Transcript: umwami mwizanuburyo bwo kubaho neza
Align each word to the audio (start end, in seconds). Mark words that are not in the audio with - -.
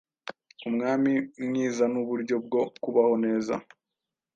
umwami 0.69 1.13
mwizanuburyo 1.45 2.35
bwo 2.45 2.61
kubaho 2.83 3.13
neza 3.25 3.53